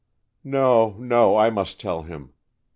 "No, 0.43 0.95
no, 0.97 1.37
I 1.37 1.51
must 1.51 1.79
tell 1.79 2.01
him. 2.01 2.33